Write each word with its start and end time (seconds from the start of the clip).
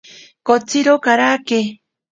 Kotsiro 0.47 0.95
karake. 1.05 1.59